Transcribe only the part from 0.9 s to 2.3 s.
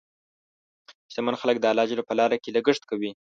شتمن خلک د الله په